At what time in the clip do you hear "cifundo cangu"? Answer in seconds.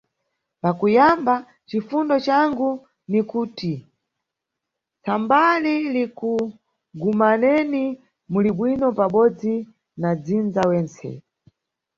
1.69-2.69